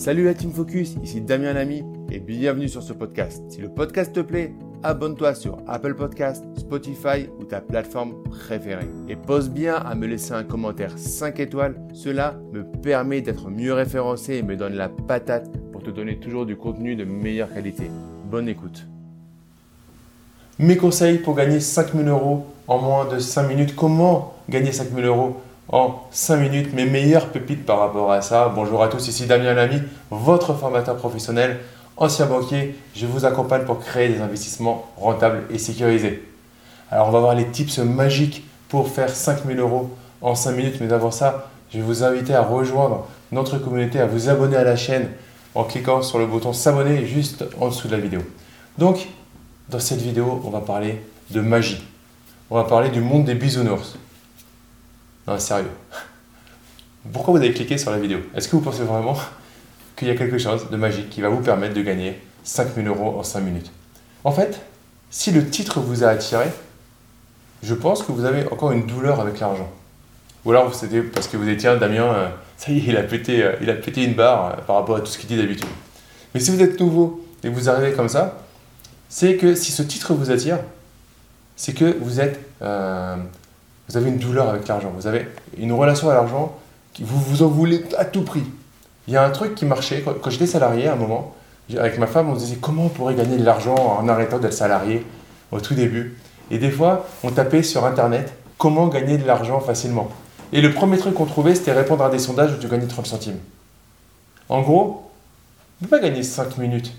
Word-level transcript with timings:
Salut 0.00 0.24
la 0.24 0.32
Team 0.32 0.50
Focus, 0.50 0.94
ici 1.02 1.20
Damien 1.20 1.52
Lamy 1.52 1.84
et 2.10 2.20
bienvenue 2.20 2.70
sur 2.70 2.82
ce 2.82 2.94
podcast. 2.94 3.42
Si 3.50 3.60
le 3.60 3.68
podcast 3.68 4.14
te 4.14 4.20
plaît, 4.20 4.54
abonne-toi 4.82 5.34
sur 5.34 5.58
Apple 5.68 5.94
Podcast, 5.94 6.42
Spotify 6.56 7.28
ou 7.38 7.44
ta 7.44 7.60
plateforme 7.60 8.14
préférée. 8.22 8.88
Et 9.10 9.16
pose 9.16 9.50
bien 9.50 9.74
à 9.74 9.94
me 9.94 10.06
laisser 10.06 10.32
un 10.32 10.42
commentaire 10.42 10.96
5 10.96 11.38
étoiles, 11.40 11.78
cela 11.92 12.34
me 12.50 12.64
permet 12.64 13.20
d'être 13.20 13.50
mieux 13.50 13.74
référencé 13.74 14.36
et 14.36 14.42
me 14.42 14.56
donne 14.56 14.72
la 14.72 14.88
patate 14.88 15.50
pour 15.70 15.82
te 15.82 15.90
donner 15.90 16.18
toujours 16.18 16.46
du 16.46 16.56
contenu 16.56 16.96
de 16.96 17.04
meilleure 17.04 17.52
qualité. 17.52 17.90
Bonne 18.24 18.48
écoute. 18.48 18.86
Mes 20.58 20.78
conseils 20.78 21.18
pour 21.18 21.34
gagner 21.34 21.60
5000 21.60 22.08
euros 22.08 22.46
en 22.68 22.78
moins 22.78 23.04
de 23.04 23.18
5 23.18 23.46
minutes. 23.46 23.76
Comment 23.76 24.32
gagner 24.48 24.72
5000 24.72 25.04
euros 25.04 25.36
en 25.72 26.02
5 26.10 26.36
minutes 26.36 26.74
mes 26.74 26.84
meilleures 26.84 27.28
pépites 27.28 27.64
par 27.64 27.78
rapport 27.78 28.10
à 28.10 28.22
ça. 28.22 28.50
Bonjour 28.52 28.82
à 28.82 28.88
tous, 28.88 29.06
ici 29.06 29.26
Damien 29.26 29.54
Lamy, 29.54 29.80
votre 30.10 30.54
formateur 30.54 30.96
professionnel, 30.96 31.60
ancien 31.96 32.26
banquier. 32.26 32.74
Je 32.96 33.06
vous 33.06 33.24
accompagne 33.24 33.64
pour 33.64 33.78
créer 33.78 34.08
des 34.08 34.20
investissements 34.20 34.86
rentables 34.96 35.42
et 35.50 35.58
sécurisés. 35.58 36.26
Alors 36.90 37.08
on 37.08 37.12
va 37.12 37.20
voir 37.20 37.34
les 37.36 37.46
tips 37.46 37.78
magiques 37.78 38.44
pour 38.68 38.88
faire 38.88 39.10
5000 39.10 39.60
euros 39.60 39.90
en 40.22 40.34
5 40.34 40.52
minutes. 40.52 40.80
Mais 40.80 40.92
avant 40.92 41.12
ça, 41.12 41.50
je 41.72 41.78
vais 41.78 41.84
vous 41.84 42.02
inviter 42.02 42.34
à 42.34 42.42
rejoindre 42.42 43.06
notre 43.30 43.58
communauté, 43.58 44.00
à 44.00 44.06
vous 44.06 44.28
abonner 44.28 44.56
à 44.56 44.64
la 44.64 44.76
chaîne 44.76 45.08
en 45.54 45.62
cliquant 45.62 46.02
sur 46.02 46.18
le 46.18 46.26
bouton 46.26 46.52
s'abonner 46.52 47.06
juste 47.06 47.44
en 47.60 47.68
dessous 47.68 47.86
de 47.86 47.94
la 47.94 48.00
vidéo. 48.00 48.20
Donc, 48.78 49.06
dans 49.68 49.78
cette 49.78 50.00
vidéo, 50.00 50.40
on 50.44 50.50
va 50.50 50.60
parler 50.60 51.00
de 51.30 51.40
magie. 51.40 51.84
On 52.50 52.56
va 52.56 52.64
parler 52.64 52.88
du 52.88 53.00
monde 53.00 53.24
des 53.24 53.34
bisounours. 53.34 53.96
Sérieux. 55.38 55.70
Pourquoi 57.12 57.32
vous 57.32 57.40
avez 57.40 57.52
cliqué 57.52 57.78
sur 57.78 57.90
la 57.90 57.98
vidéo? 57.98 58.18
Est-ce 58.34 58.48
que 58.48 58.56
vous 58.56 58.62
pensez 58.62 58.82
vraiment 58.82 59.16
qu'il 59.96 60.08
y 60.08 60.10
a 60.10 60.14
quelque 60.14 60.38
chose 60.38 60.68
de 60.70 60.76
magique 60.76 61.08
qui 61.10 61.20
va 61.20 61.28
vous 61.28 61.40
permettre 61.40 61.74
de 61.74 61.82
gagner 61.82 62.20
5000 62.44 62.86
euros 62.88 63.18
en 63.18 63.22
5 63.22 63.40
minutes? 63.40 63.70
En 64.24 64.32
fait, 64.32 64.60
si 65.10 65.30
le 65.30 65.48
titre 65.48 65.80
vous 65.80 66.04
a 66.04 66.08
attiré, 66.08 66.46
je 67.62 67.74
pense 67.74 68.02
que 68.02 68.12
vous 68.12 68.24
avez 68.24 68.46
encore 68.50 68.72
une 68.72 68.86
douleur 68.86 69.20
avec 69.20 69.40
l'argent. 69.40 69.70
Ou 70.44 70.50
alors 70.50 70.74
c'était 70.74 71.02
parce 71.02 71.28
que 71.28 71.36
vous 71.36 71.48
étiez 71.48 71.68
un 71.68 71.76
Damien, 71.76 72.04
euh, 72.04 72.28
ça 72.56 72.72
y 72.72 72.78
est, 72.78 72.84
il 72.86 72.96
a 72.96 73.02
pété, 73.02 73.42
euh, 73.42 73.52
il 73.60 73.68
a 73.70 73.74
pété 73.74 74.04
une 74.04 74.14
barre 74.14 74.46
euh, 74.46 74.62
par 74.66 74.76
rapport 74.76 74.96
à 74.96 75.00
tout 75.00 75.06
ce 75.06 75.18
qu'il 75.18 75.28
dit 75.28 75.36
d'habitude. 75.36 75.68
Mais 76.34 76.40
si 76.40 76.50
vous 76.50 76.62
êtes 76.62 76.78
nouveau 76.80 77.26
et 77.42 77.48
vous 77.48 77.68
arrivez 77.68 77.92
comme 77.92 78.08
ça, 78.08 78.38
c'est 79.08 79.36
que 79.36 79.54
si 79.54 79.72
ce 79.72 79.82
titre 79.82 80.14
vous 80.14 80.30
attire, 80.30 80.58
c'est 81.56 81.74
que 81.74 81.96
vous 82.00 82.20
êtes 82.20 82.40
vous 83.90 83.96
avez 83.96 84.10
une 84.10 84.18
douleur 84.18 84.48
avec 84.48 84.68
l'argent, 84.68 84.92
vous 84.94 85.08
avez 85.08 85.26
une 85.58 85.72
relation 85.72 86.08
à 86.10 86.14
l'argent, 86.14 86.56
vous 87.00 87.18
vous 87.18 87.42
en 87.42 87.48
voulez 87.48 87.84
à 87.98 88.04
tout 88.04 88.22
prix. 88.22 88.44
Il 89.08 89.14
y 89.14 89.16
a 89.16 89.24
un 89.24 89.30
truc 89.30 89.56
qui 89.56 89.64
marchait, 89.64 90.04
quand, 90.04 90.30
j'étais 90.30 90.46
salarié 90.46 90.86
à 90.86 90.92
un 90.92 90.96
moment, 90.96 91.34
avec 91.76 91.98
ma 91.98 92.06
femme, 92.06 92.30
on 92.30 92.36
se 92.36 92.44
disait 92.44 92.58
comment 92.60 92.84
on 92.84 92.88
pourrait 92.88 93.16
gagner 93.16 93.36
de 93.36 93.44
l'argent 93.44 93.74
en 93.74 94.06
arrêtant 94.08 94.38
d'être 94.38 94.54
salarié 94.54 95.04
au 95.50 95.58
tout 95.60 95.74
début? 95.74 96.16
Et 96.52 96.58
des 96.58 96.70
fois, 96.70 97.08
on 97.24 97.32
tapait 97.32 97.64
sur 97.64 97.84
Internet 97.84 98.32
comment 98.58 98.86
gagner 98.86 99.18
de 99.18 99.26
l'argent 99.26 99.58
facilement? 99.58 100.08
Et 100.52 100.60
le 100.60 100.72
premier 100.72 100.96
truc 100.96 101.14
qu'on 101.14 101.26
trouvait, 101.26 101.56
c'était 101.56 101.72
répondre 101.72 102.04
à 102.04 102.10
des 102.10 102.20
sondages 102.20 102.52
où 102.52 102.58
tu 102.58 102.68
gagnais 102.68 102.86
30 102.86 103.06
centimes. 103.06 103.38
En 104.48 104.62
gros, 104.62 105.10
on 105.80 105.84
ne 105.84 105.88
peut 105.88 105.96
pas 105.96 106.02
gagner 106.02 106.22
5 106.22 106.58
minutes, 106.58 106.92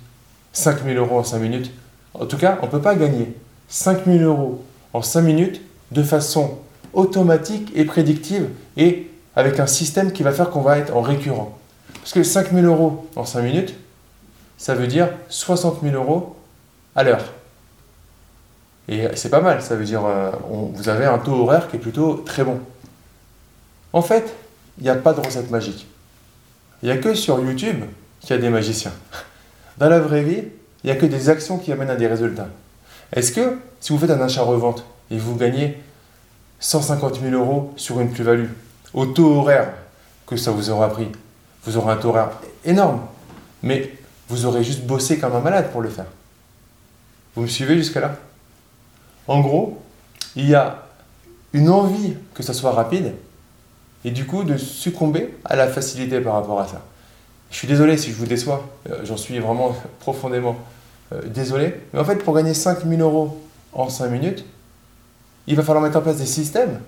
5 0.51 0.83
000 0.83 0.97
euros 0.97 1.19
en 1.19 1.23
5 1.23 1.39
minutes. 1.39 1.71
En 2.15 2.25
tout 2.25 2.37
cas, 2.37 2.57
on 2.61 2.65
ne 2.65 2.71
peut 2.71 2.81
pas 2.81 2.95
gagner 2.95 3.33
5 3.69 4.05
000 4.05 4.19
euros 4.25 4.61
en 4.91 5.01
5 5.01 5.21
minutes 5.21 5.61
de 5.91 6.03
façon 6.03 6.57
automatique 6.93 7.71
et 7.75 7.85
prédictive 7.85 8.47
et 8.77 9.09
avec 9.35 9.59
un 9.59 9.67
système 9.67 10.11
qui 10.11 10.23
va 10.23 10.31
faire 10.31 10.49
qu'on 10.49 10.61
va 10.61 10.77
être 10.77 10.95
en 10.95 11.01
récurrent. 11.01 11.57
Parce 11.93 12.13
que 12.13 12.23
5000 12.23 12.65
euros 12.65 13.07
en 13.15 13.25
5 13.25 13.41
minutes, 13.43 13.75
ça 14.57 14.75
veut 14.75 14.87
dire 14.87 15.09
60 15.29 15.81
000 15.81 15.95
euros 15.95 16.35
à 16.95 17.03
l'heure. 17.03 17.33
Et 18.87 19.07
c'est 19.15 19.29
pas 19.29 19.41
mal, 19.41 19.61
ça 19.61 19.75
veut 19.75 19.85
dire 19.85 20.05
euh, 20.05 20.31
vous 20.73 20.89
avez 20.89 21.05
un 21.05 21.17
taux 21.17 21.33
horaire 21.33 21.69
qui 21.69 21.77
est 21.77 21.79
plutôt 21.79 22.15
très 22.25 22.43
bon. 22.43 22.59
En 23.93 24.01
fait, 24.01 24.33
il 24.77 24.83
n'y 24.83 24.89
a 24.89 24.95
pas 24.95 25.13
de 25.13 25.21
recette 25.21 25.49
magique. 25.51 25.87
Il 26.81 26.87
n'y 26.87 26.91
a 26.91 26.97
que 26.97 27.13
sur 27.13 27.39
YouTube 27.39 27.83
qu'il 28.19 28.35
y 28.35 28.39
a 28.39 28.41
des 28.41 28.49
magiciens. 28.49 28.93
Dans 29.77 29.89
la 29.89 29.99
vraie 29.99 30.23
vie, 30.23 30.43
il 30.83 30.87
n'y 30.87 30.91
a 30.91 30.95
que 30.95 31.05
des 31.05 31.29
actions 31.29 31.57
qui 31.57 31.71
amènent 31.71 31.89
à 31.89 31.95
des 31.95 32.07
résultats. 32.07 32.49
Est-ce 33.13 33.31
que 33.31 33.57
si 33.79 33.93
vous 33.93 33.99
faites 33.99 34.09
un 34.09 34.21
achat-revente 34.21 34.85
et 35.09 35.17
vous 35.17 35.35
gagnez 35.35 35.77
150 36.61 37.19
000 37.19 37.33
euros 37.33 37.73
sur 37.75 37.99
une 37.99 38.11
plus-value, 38.11 38.47
au 38.93 39.07
taux 39.07 39.39
horaire 39.39 39.73
que 40.25 40.37
ça 40.37 40.51
vous 40.51 40.69
aura 40.69 40.89
pris, 40.89 41.07
vous 41.65 41.75
aurez 41.75 41.93
un 41.93 41.97
taux 41.97 42.09
horaire 42.09 42.29
énorme, 42.63 43.01
mais 43.63 43.91
vous 44.29 44.45
aurez 44.45 44.63
juste 44.63 44.83
bossé 44.85 45.19
comme 45.19 45.35
un 45.35 45.41
malade 45.41 45.71
pour 45.71 45.81
le 45.81 45.89
faire. 45.89 46.05
Vous 47.35 47.41
me 47.41 47.47
suivez 47.47 47.75
jusqu'à 47.75 47.99
là 47.99 48.15
En 49.27 49.41
gros, 49.41 49.81
il 50.35 50.47
y 50.47 50.55
a 50.55 50.83
une 51.53 51.69
envie 51.69 52.13
que 52.33 52.43
ça 52.43 52.53
soit 52.53 52.71
rapide 52.71 53.13
et 54.05 54.11
du 54.11 54.25
coup 54.25 54.43
de 54.43 54.55
succomber 54.55 55.35
à 55.45 55.55
la 55.55 55.67
facilité 55.67 56.21
par 56.21 56.33
rapport 56.33 56.59
à 56.61 56.67
ça. 56.67 56.81
Je 57.49 57.57
suis 57.57 57.67
désolé 57.67 57.97
si 57.97 58.11
je 58.11 58.15
vous 58.15 58.25
déçois, 58.25 58.69
euh, 58.89 59.01
j'en 59.03 59.17
suis 59.17 59.37
vraiment 59.39 59.75
profondément 59.99 60.57
euh, 61.11 61.21
désolé, 61.25 61.75
mais 61.91 61.99
en 61.99 62.05
fait 62.05 62.17
pour 62.17 62.35
gagner 62.35 62.53
5000 62.53 63.01
euros 63.01 63.41
en 63.73 63.89
5 63.89 64.09
minutes, 64.09 64.45
il 65.47 65.55
va 65.55 65.63
falloir 65.63 65.83
mettre 65.83 65.97
en 65.97 66.01
place 66.01 66.17
des 66.17 66.25
systèmes 66.25 66.79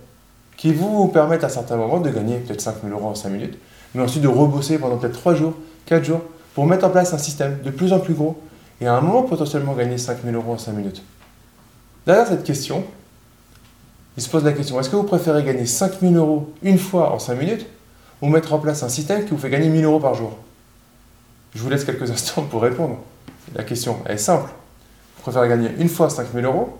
qui 0.57 0.73
vous 0.73 1.07
permettent 1.07 1.43
à 1.43 1.49
certains 1.49 1.75
moments 1.75 1.99
de 1.99 2.09
gagner 2.09 2.37
peut-être 2.37 2.61
5 2.61 2.75
000 2.83 2.93
euros 2.97 3.09
en 3.09 3.15
5 3.15 3.29
minutes, 3.29 3.57
mais 3.93 4.03
ensuite 4.03 4.23
de 4.23 4.27
rebosser 4.27 4.77
pendant 4.77 4.97
peut-être 4.97 5.19
3 5.19 5.35
jours, 5.35 5.53
4 5.85 6.03
jours, 6.03 6.21
pour 6.53 6.65
mettre 6.65 6.85
en 6.85 6.89
place 6.89 7.13
un 7.13 7.17
système 7.17 7.59
de 7.63 7.71
plus 7.71 7.93
en 7.93 7.99
plus 7.99 8.13
gros 8.13 8.39
et 8.79 8.87
à 8.87 8.95
un 8.95 9.01
moment 9.01 9.23
potentiellement 9.23 9.73
gagner 9.73 9.97
5 9.97 10.19
000 10.23 10.35
euros 10.35 10.53
en 10.53 10.57
5 10.57 10.73
minutes. 10.73 11.01
Derrière 12.05 12.27
cette 12.27 12.43
question, 12.43 12.83
il 14.17 14.21
se 14.21 14.29
pose 14.29 14.43
la 14.43 14.53
question, 14.53 14.79
est-ce 14.79 14.89
que 14.89 14.95
vous 14.95 15.03
préférez 15.03 15.43
gagner 15.43 15.65
5 15.65 15.99
000 16.01 16.13
euros 16.13 16.53
une 16.61 16.77
fois 16.77 17.13
en 17.13 17.19
5 17.19 17.35
minutes 17.35 17.65
ou 18.21 18.29
mettre 18.29 18.53
en 18.53 18.59
place 18.59 18.83
un 18.83 18.89
système 18.89 19.25
qui 19.25 19.31
vous 19.31 19.37
fait 19.37 19.49
gagner 19.49 19.67
1 19.69 19.81
000 19.81 19.91
euros 19.91 19.99
par 19.99 20.13
jour? 20.13 20.37
Je 21.55 21.61
vous 21.61 21.69
laisse 21.69 21.83
quelques 21.83 22.09
instants 22.11 22.43
pour 22.43 22.61
répondre. 22.61 22.97
La 23.55 23.63
question 23.63 23.97
est 24.07 24.17
simple. 24.17 24.49
Vous 25.17 25.23
préférez 25.23 25.49
gagner 25.49 25.71
une 25.79 25.89
fois 25.89 26.09
5 26.09 26.27
000 26.33 26.45
euros 26.45 26.77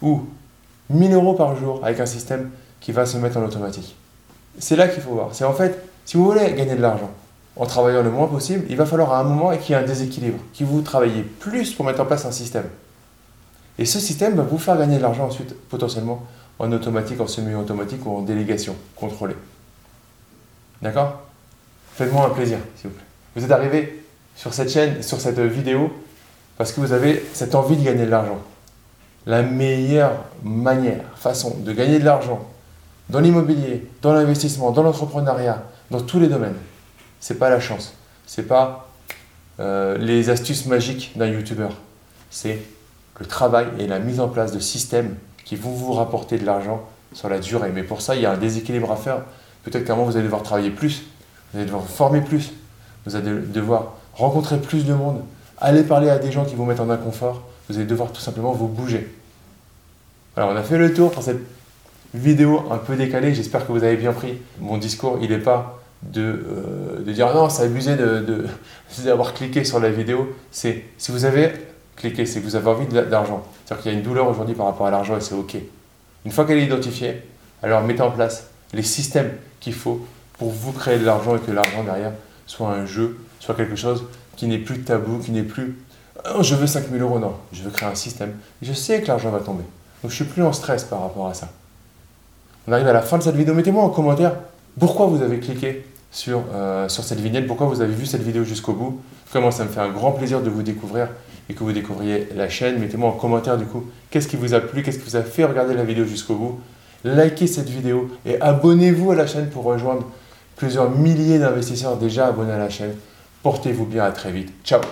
ou 0.00 0.22
1000 0.90 1.12
euros 1.14 1.34
par 1.34 1.56
jour 1.56 1.80
avec 1.82 2.00
un 2.00 2.06
système 2.06 2.50
qui 2.80 2.92
va 2.92 3.06
se 3.06 3.16
mettre 3.16 3.36
en 3.38 3.44
automatique. 3.44 3.96
C'est 4.58 4.76
là 4.76 4.88
qu'il 4.88 5.02
faut 5.02 5.12
voir. 5.12 5.30
C'est 5.32 5.44
en 5.44 5.54
fait, 5.54 5.82
si 6.04 6.16
vous 6.16 6.24
voulez 6.24 6.52
gagner 6.52 6.76
de 6.76 6.82
l'argent 6.82 7.10
en 7.56 7.66
travaillant 7.66 8.02
le 8.02 8.10
moins 8.10 8.26
possible, 8.26 8.64
il 8.68 8.76
va 8.76 8.86
falloir 8.86 9.12
à 9.12 9.20
un 9.20 9.24
moment 9.24 9.56
qu'il 9.56 9.74
y 9.74 9.78
ait 9.78 9.82
un 9.82 9.86
déséquilibre, 9.86 10.38
que 10.56 10.64
vous 10.64 10.82
travaillez 10.82 11.22
plus 11.22 11.72
pour 11.72 11.84
mettre 11.84 12.00
en 12.00 12.04
place 12.04 12.24
un 12.26 12.32
système. 12.32 12.66
Et 13.78 13.84
ce 13.84 13.98
système 13.98 14.34
va 14.34 14.42
vous 14.42 14.58
faire 14.58 14.76
gagner 14.76 14.98
de 14.98 15.02
l'argent 15.02 15.26
ensuite, 15.26 15.54
potentiellement 15.68 16.24
en 16.58 16.70
automatique, 16.72 17.20
en 17.20 17.26
semi-automatique 17.26 18.04
ou 18.06 18.16
en 18.16 18.22
délégation 18.22 18.76
contrôlée. 18.96 19.36
D'accord? 20.82 21.22
Faites-moi 21.94 22.26
un 22.26 22.30
plaisir, 22.30 22.58
s'il 22.76 22.90
vous 22.90 22.96
plaît. 22.96 23.06
Vous 23.36 23.44
êtes 23.44 23.50
arrivé 23.50 24.04
sur 24.36 24.52
cette 24.52 24.70
chaîne, 24.70 25.02
sur 25.02 25.20
cette 25.20 25.40
vidéo, 25.40 25.92
parce 26.56 26.72
que 26.72 26.80
vous 26.80 26.92
avez 26.92 27.24
cette 27.32 27.54
envie 27.54 27.76
de 27.76 27.84
gagner 27.84 28.04
de 28.04 28.10
l'argent 28.10 28.38
la 29.26 29.42
meilleure 29.42 30.24
manière, 30.42 31.04
façon 31.16 31.56
de 31.58 31.72
gagner 31.72 31.98
de 31.98 32.04
l'argent 32.04 32.46
dans 33.08 33.20
l'immobilier, 33.20 33.86
dans 34.02 34.12
l'investissement, 34.12 34.70
dans 34.70 34.82
l'entrepreneuriat, 34.82 35.62
dans 35.90 36.00
tous 36.00 36.18
les 36.18 36.28
domaines, 36.28 36.56
c'est 37.20 37.38
pas 37.38 37.50
la 37.50 37.60
chance, 37.60 37.94
c'est 38.26 38.46
pas 38.46 38.88
euh, 39.60 39.96
les 39.98 40.30
astuces 40.30 40.66
magiques 40.66 41.12
d'un 41.16 41.26
youtubeur, 41.26 41.72
c'est 42.30 42.60
le 43.20 43.26
travail 43.26 43.66
et 43.78 43.86
la 43.86 43.98
mise 43.98 44.20
en 44.20 44.28
place 44.28 44.52
de 44.52 44.58
systèmes 44.58 45.16
qui 45.44 45.56
vont 45.56 45.70
vous 45.70 45.92
rapporter 45.92 46.38
de 46.38 46.44
l'argent 46.44 46.82
sur 47.12 47.28
la 47.28 47.38
durée. 47.38 47.70
Mais 47.72 47.84
pour 47.84 48.00
ça, 48.00 48.16
il 48.16 48.22
y 48.22 48.26
a 48.26 48.32
un 48.32 48.36
déséquilibre 48.36 48.90
à 48.90 48.96
faire. 48.96 49.18
Peut-être 49.62 49.84
qu'à 49.84 49.92
un 49.92 49.96
vous 49.96 50.16
allez 50.16 50.24
devoir 50.24 50.42
travailler 50.42 50.70
plus, 50.70 51.04
vous 51.52 51.58
allez 51.58 51.66
devoir 51.66 51.82
vous 51.82 51.92
former 51.92 52.20
plus, 52.20 52.52
vous 53.06 53.14
allez 53.14 53.30
devoir 53.30 53.94
rencontrer 54.14 54.58
plus 54.58 54.84
de 54.84 54.94
monde, 54.94 55.22
aller 55.58 55.84
parler 55.84 56.10
à 56.10 56.18
des 56.18 56.32
gens 56.32 56.44
qui 56.44 56.54
vous 56.54 56.64
mettent 56.64 56.80
en 56.80 56.90
inconfort, 56.90 57.42
vous 57.68 57.76
allez 57.76 57.86
devoir 57.86 58.12
tout 58.12 58.20
simplement 58.20 58.52
vous 58.52 58.68
bouger. 58.68 59.14
Alors 60.36 60.50
on 60.50 60.56
a 60.56 60.62
fait 60.62 60.78
le 60.78 60.92
tour 60.92 61.12
pour 61.12 61.22
cette 61.22 61.40
vidéo 62.12 62.64
un 62.70 62.78
peu 62.78 62.96
décalée, 62.96 63.34
j'espère 63.34 63.66
que 63.66 63.72
vous 63.72 63.84
avez 63.84 63.96
bien 63.96 64.12
pris. 64.12 64.38
Mon 64.60 64.78
discours, 64.78 65.18
il 65.22 65.30
n'est 65.30 65.38
pas 65.38 65.80
de, 66.02 66.22
euh, 66.22 67.04
de, 67.04 67.12
dire 67.12 67.32
non, 67.34 67.48
c'est 67.48 67.64
abusé 67.64 67.96
d'avoir 69.04 69.34
cliqué 69.34 69.64
sur 69.64 69.78
la 69.78 69.90
vidéo. 69.90 70.34
C'est 70.50 70.84
si 70.98 71.12
vous 71.12 71.24
avez 71.24 71.52
cliqué, 71.96 72.26
c'est 72.26 72.40
que 72.40 72.44
vous 72.44 72.56
avez 72.56 72.68
envie 72.68 72.86
d'argent. 72.86 73.44
C'est-à-dire 73.64 73.82
qu'il 73.82 73.92
y 73.92 73.94
a 73.94 73.98
une 73.98 74.04
douleur 74.04 74.28
aujourd'hui 74.28 74.54
par 74.54 74.66
rapport 74.66 74.86
à 74.86 74.90
l'argent 74.90 75.16
et 75.16 75.20
c'est 75.20 75.34
OK. 75.34 75.56
Une 76.24 76.32
fois 76.32 76.44
qu'elle 76.44 76.58
est 76.58 76.64
identifiée, 76.64 77.22
alors 77.62 77.82
mettez 77.82 78.02
en 78.02 78.10
place 78.10 78.48
les 78.72 78.82
systèmes 78.82 79.32
qu'il 79.60 79.74
faut 79.74 80.04
pour 80.38 80.50
vous 80.50 80.72
créer 80.72 80.98
de 80.98 81.04
l'argent 81.04 81.36
et 81.36 81.40
que 81.40 81.52
l'argent 81.52 81.84
derrière 81.84 82.12
soit 82.46 82.70
un 82.70 82.86
jeu, 82.86 83.18
soit 83.38 83.54
quelque 83.54 83.76
chose 83.76 84.04
qui 84.36 84.46
n'est 84.46 84.58
plus 84.58 84.80
tabou, 84.80 85.18
qui 85.18 85.30
n'est 85.30 85.42
plus 85.42 85.78
oh, 86.34 86.42
je 86.42 86.54
veux 86.56 86.66
5000 86.66 87.00
euros, 87.00 87.18
non, 87.18 87.34
je 87.52 87.62
veux 87.62 87.70
créer 87.70 87.88
un 87.88 87.94
système. 87.94 88.34
je 88.62 88.72
sais 88.72 89.00
que 89.00 89.06
l'argent 89.06 89.30
va 89.30 89.38
tomber. 89.38 89.64
Donc 90.04 90.10
je 90.10 90.16
suis 90.16 90.26
plus 90.26 90.42
en 90.42 90.52
stress 90.52 90.84
par 90.84 91.00
rapport 91.00 91.28
à 91.28 91.32
ça. 91.32 91.48
On 92.68 92.72
arrive 92.72 92.86
à 92.86 92.92
la 92.92 93.00
fin 93.00 93.16
de 93.16 93.22
cette 93.22 93.36
vidéo. 93.36 93.54
Mettez-moi 93.54 93.82
en 93.82 93.88
commentaire 93.88 94.34
pourquoi 94.78 95.06
vous 95.06 95.22
avez 95.22 95.38
cliqué 95.38 95.86
sur, 96.12 96.42
euh, 96.52 96.90
sur 96.90 97.04
cette 97.04 97.20
vignette, 97.20 97.46
pourquoi 97.46 97.68
vous 97.68 97.80
avez 97.80 97.94
vu 97.94 98.04
cette 98.04 98.20
vidéo 98.20 98.44
jusqu'au 98.44 98.74
bout. 98.74 99.00
Comment 99.32 99.50
ça 99.50 99.64
me 99.64 99.70
fait 99.70 99.80
un 99.80 99.88
grand 99.88 100.12
plaisir 100.12 100.42
de 100.42 100.50
vous 100.50 100.62
découvrir 100.62 101.08
et 101.48 101.54
que 101.54 101.64
vous 101.64 101.72
découvriez 101.72 102.28
la 102.36 102.50
chaîne. 102.50 102.78
Mettez-moi 102.80 103.08
en 103.08 103.12
commentaire 103.12 103.56
du 103.56 103.64
coup 103.64 103.86
qu'est-ce 104.10 104.28
qui 104.28 104.36
vous 104.36 104.52
a 104.52 104.60
plu, 104.60 104.82
qu'est-ce 104.82 104.98
qui 104.98 105.08
vous 105.08 105.16
a 105.16 105.22
fait 105.22 105.44
regarder 105.44 105.72
la 105.72 105.84
vidéo 105.84 106.04
jusqu'au 106.04 106.34
bout. 106.34 106.60
Likez 107.04 107.46
cette 107.46 107.70
vidéo 107.70 108.10
et 108.26 108.38
abonnez-vous 108.42 109.12
à 109.12 109.14
la 109.14 109.26
chaîne 109.26 109.48
pour 109.48 109.64
rejoindre 109.64 110.04
plusieurs 110.56 110.90
milliers 110.90 111.38
d'investisseurs 111.38 111.96
déjà 111.96 112.26
abonnés 112.26 112.52
à 112.52 112.58
la 112.58 112.68
chaîne. 112.68 112.92
Portez-vous 113.42 113.86
bien, 113.86 114.04
à 114.04 114.12
très 114.12 114.32
vite. 114.32 114.52
Ciao 114.64 114.82